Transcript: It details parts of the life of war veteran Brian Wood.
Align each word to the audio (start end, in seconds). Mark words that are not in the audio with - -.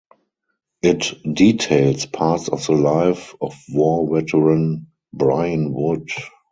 It 0.81 1.11
details 1.31 2.07
parts 2.07 2.49
of 2.49 2.65
the 2.65 2.71
life 2.71 3.35
of 3.39 3.53
war 3.69 4.11
veteran 4.19 4.87
Brian 5.13 5.71
Wood. 5.73 6.09